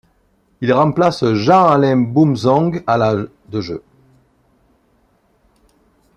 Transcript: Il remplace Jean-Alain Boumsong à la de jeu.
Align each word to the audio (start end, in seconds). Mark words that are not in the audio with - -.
Il 0.61 0.73
remplace 0.73 1.23
Jean-Alain 1.35 1.97
Boumsong 1.97 2.83
à 2.87 2.97
la 2.97 3.17
de 3.49 3.61
jeu. 3.61 3.83